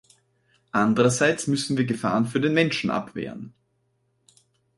[0.71, 3.53] Andrerseits müssen wir Gefahren für den Menschen abwehren.